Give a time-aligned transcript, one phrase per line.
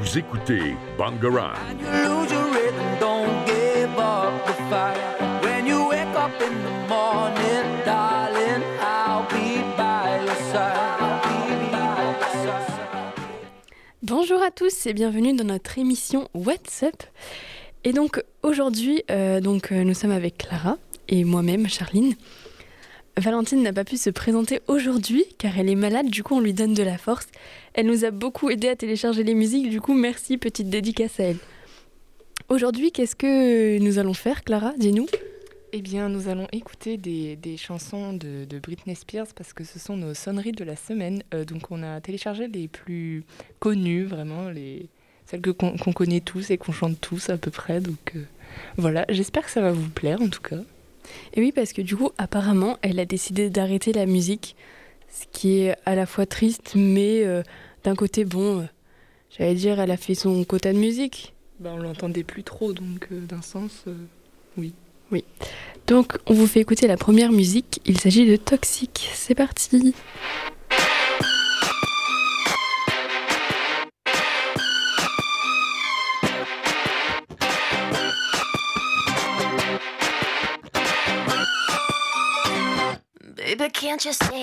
[0.00, 1.54] Vous écoutez Bangarang.
[14.02, 17.02] Bonjour à tous et bienvenue dans notre émission What's Up.
[17.84, 20.76] Et donc aujourd'hui, euh, donc euh, nous sommes avec Clara
[21.08, 22.14] et moi-même, Charline.
[23.18, 26.52] Valentine n'a pas pu se présenter aujourd'hui car elle est malade, du coup on lui
[26.52, 27.28] donne de la force.
[27.74, 31.24] Elle nous a beaucoup aidé à télécharger les musiques, du coup merci, petite dédicace à
[31.24, 31.38] elle.
[32.48, 34.72] Aujourd'hui, qu'est-ce que nous allons faire, Clara?
[34.78, 35.06] Dis-nous.
[35.72, 40.14] Eh bien, nous allons écouter des, chansons de, Britney Spears parce que ce sont nos
[40.14, 41.24] sonneries de la semaine.
[41.34, 43.24] Euh, donc, on a téléchargé les plus
[43.58, 44.88] connues, vraiment, les,
[45.26, 47.80] celles que qu'on qu'on connaît tous et qu'on chante tous à peu près.
[47.80, 48.22] Donc, euh,
[48.76, 50.60] voilà, j'espère que ça va vous plaire en tout cas.
[51.34, 54.56] Et oui, parce que du coup, apparemment, elle a décidé d'arrêter la musique,
[55.10, 57.42] ce qui est à la fois triste, mais euh,
[57.84, 58.64] d'un côté, bon, euh,
[59.30, 61.34] j'allais dire, elle a fait son quota de musique.
[61.60, 63.94] Ben, on l'entendait plus trop, donc euh, d'un sens, euh,
[64.58, 64.72] oui.
[65.86, 67.80] Donc, on vous fait écouter la première musique.
[67.86, 69.08] Il s'agit de Toxic.
[69.14, 69.94] C'est parti.
[83.76, 84.42] Can't you see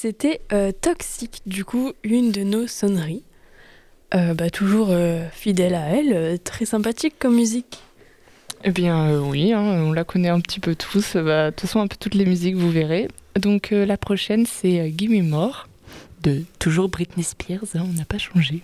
[0.00, 3.22] c'était euh, Toxic, du coup, une de nos sonneries.
[4.14, 7.80] Euh, bah, toujours euh, fidèle à elle, euh, très sympathique comme musique.
[8.64, 11.16] Eh bien, oui, hein, on la connaît un petit peu tous.
[11.16, 13.08] Bah, De toute façon, un peu toutes les musiques, vous verrez.
[13.38, 15.68] Donc, la prochaine, c'est Gimme More
[16.22, 17.66] de toujours Britney Spears.
[17.74, 18.62] hein, on n'a pas changé.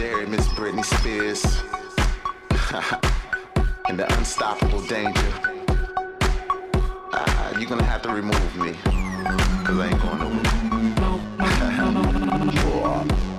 [0.00, 1.44] Legendary Miss Britney Spears.
[3.88, 5.32] and the unstoppable danger.
[7.12, 8.72] Uh, you're gonna have to remove me.
[9.64, 10.40] Cause I ain't going nowhere.
[13.20, 13.29] Eh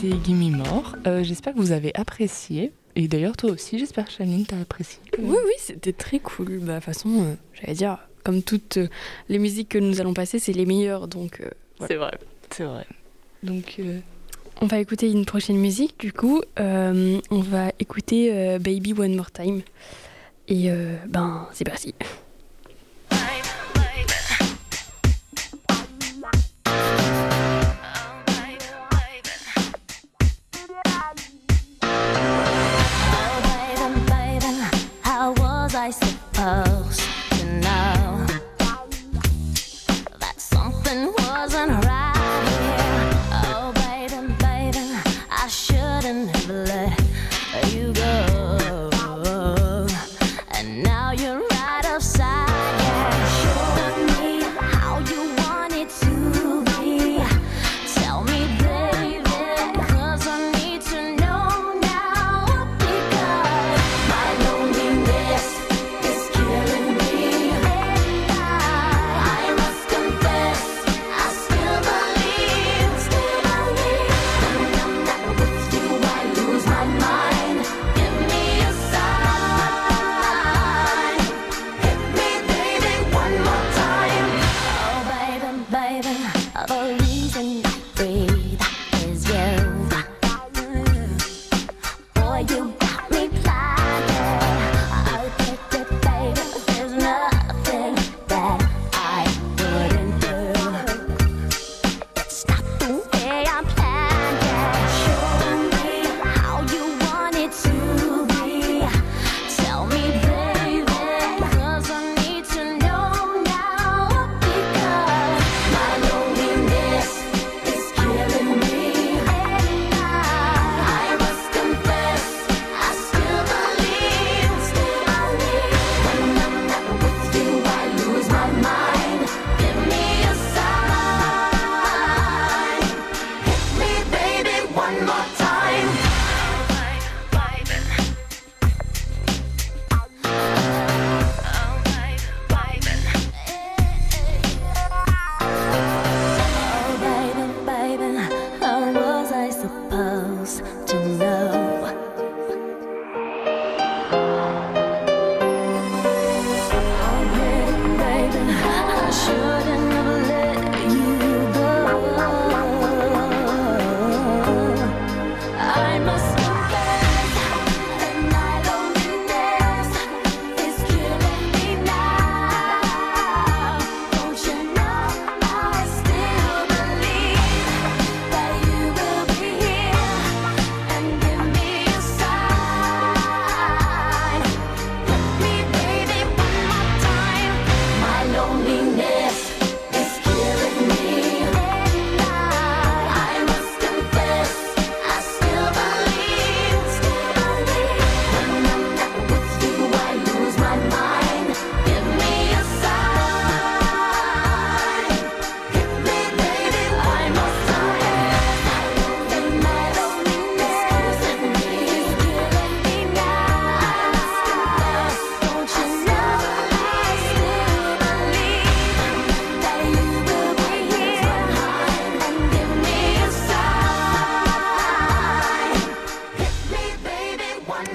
[0.00, 0.96] c'était Gimme More.
[1.06, 2.72] Euh, j'espère que vous avez apprécié.
[2.96, 4.98] Et d'ailleurs, toi aussi, j'espère que Chaline t'a apprécié.
[5.18, 6.58] Oui, oui, c'était très cool.
[6.60, 8.88] Bah, de toute façon, euh, j'allais dire, comme toutes euh,
[9.28, 11.06] les musiques que nous allons passer, c'est les meilleures.
[11.06, 11.42] Donc,
[11.78, 11.88] voilà.
[11.88, 12.18] C'est vrai,
[12.50, 12.86] c'est vrai.
[13.42, 13.80] Donc,
[14.60, 15.98] on va écouter une prochaine musique.
[15.98, 19.62] Du coup, on va écouter Baby One More Time.
[20.48, 20.70] Et
[21.08, 21.94] ben, c'est parti.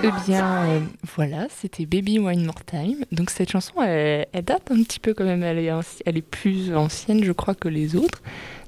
[0.05, 0.79] Eh bien, euh,
[1.15, 3.05] voilà, c'était Baby One More Time.
[3.11, 5.43] Donc cette chanson, elle, date un petit peu quand même.
[5.43, 8.21] Elle est, plus ancienne, je crois, que les autres.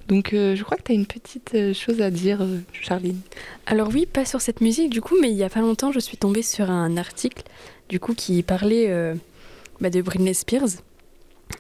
[0.08, 2.39] Donc euh, je crois que tu as une petite euh, chose à dire,
[2.72, 3.20] Charline.
[3.65, 6.00] Alors oui, pas sur cette musique du coup, mais il y a pas longtemps, je
[6.00, 7.44] suis tombée sur un article
[7.89, 8.89] du coup qui parlait
[9.82, 10.82] bah, de Britney Spears.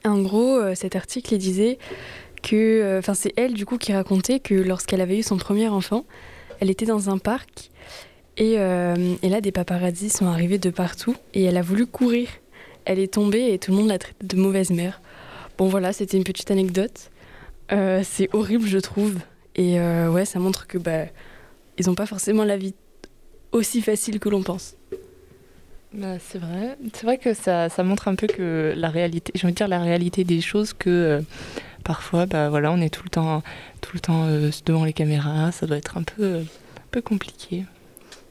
[0.05, 1.77] En gros, cet article il disait
[2.41, 6.05] que, enfin c'est elle du coup qui racontait que lorsqu'elle avait eu son premier enfant,
[6.61, 7.69] elle était dans un parc
[8.37, 12.29] et, euh, et là des paparazzis sont arrivés de partout et elle a voulu courir.
[12.85, 15.01] Elle est tombée et tout le monde l'a traitée de mauvaise mère.
[15.57, 17.09] Bon voilà, c'était une petite anecdote.
[17.71, 19.17] Euh, c'est horrible je trouve
[19.55, 21.05] et euh, ouais ça montre que bah
[21.77, 22.75] ils n'ont pas forcément la vie
[23.51, 24.75] aussi facile que l'on pense.
[25.93, 26.77] Bah, c'est vrai.
[26.93, 29.67] C'est vrai que ça, ça montre un peu que la réalité, j'ai envie de dire
[29.67, 31.21] la réalité des choses que euh,
[31.83, 33.41] parfois, bah voilà, on est tout le temps,
[33.81, 34.27] tout le temps
[34.65, 35.51] devant les caméras.
[35.51, 37.63] Ça doit être un peu, un peu compliqué.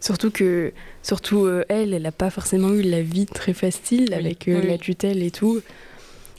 [0.01, 0.73] Surtout que,
[1.03, 4.61] surtout euh, elle, elle n'a pas forcément eu la vie très facile Oui, avec euh,
[4.61, 5.61] oui, la tutelle et tout.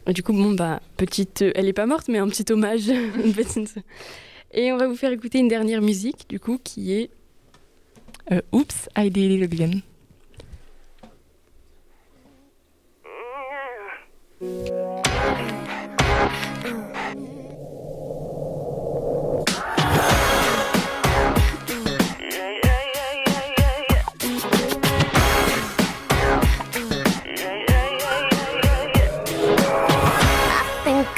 [0.07, 1.41] Et du coup, bon, bah, petite.
[1.41, 2.89] euh, elle est pas morte, mais un petit hommage.
[4.53, 7.09] Et on va vous faire écouter une dernière musique, du coup, qui est.
[8.31, 9.81] Euh, Oups, I did it again.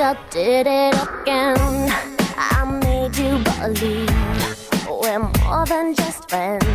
[0.10, 1.94] I did it again.
[2.36, 4.10] I made you believe
[4.90, 6.66] we're more than just friends.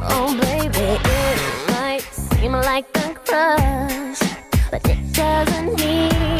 [0.00, 4.18] Oh, baby, it might seem like a crush,
[4.70, 6.39] but it doesn't mean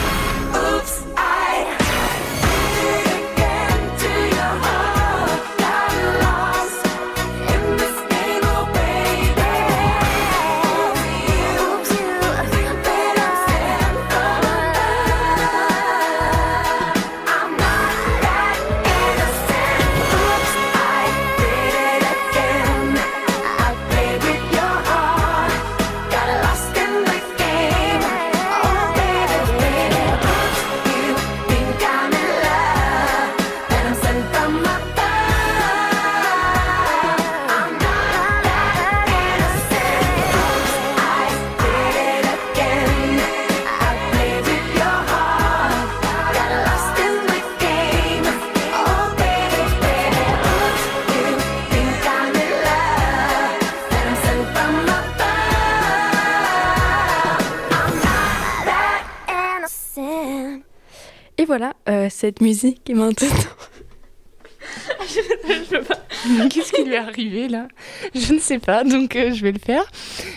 [61.51, 63.27] Voilà, euh, cette musique est maintenant.
[66.49, 67.67] Qu'est-ce qui lui est arrivé là?
[68.15, 69.83] Je ne sais pas, donc euh, je vais le faire.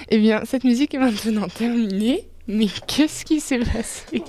[0.09, 2.27] Eh bien, cette musique est maintenant terminée.
[2.49, 4.25] Mais qu'est-ce qui s'est passé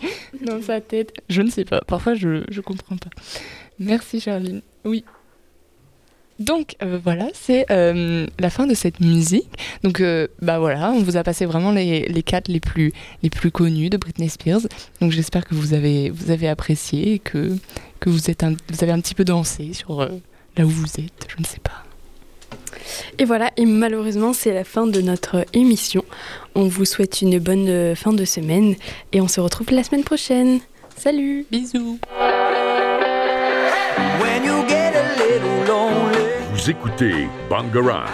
[0.45, 1.11] dans sa tête?
[1.27, 1.81] Je ne sais pas.
[1.81, 3.09] Parfois, je ne comprends pas.
[3.79, 4.61] Merci, Charline.
[4.83, 5.03] Oui.
[6.39, 9.47] Donc euh, voilà, c'est euh, la fin de cette musique.
[9.83, 12.91] Donc euh, bah voilà, on vous a passé vraiment les, les quatre les plus
[13.23, 14.61] les plus connus de Britney Spears.
[14.99, 17.55] Donc j'espère que vous avez vous avez apprécié et que
[18.01, 20.09] que vous êtes un- vous avez un petit peu dansé sur euh,
[20.57, 21.27] là où vous êtes.
[21.29, 21.83] Je ne sais pas.
[23.17, 26.03] Et voilà, et malheureusement, c'est la fin de notre émission.
[26.53, 28.75] On vous souhaite une bonne fin de semaine
[29.13, 30.59] et on se retrouve la semaine prochaine.
[30.97, 31.97] Salut Bisous.
[34.21, 36.14] When you get a little lonely
[36.65, 38.05] Vous écoutez Bangarang.